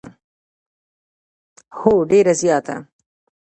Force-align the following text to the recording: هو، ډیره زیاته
هو، 1.77 1.93
ډیره 2.09 2.33
زیاته 2.41 2.77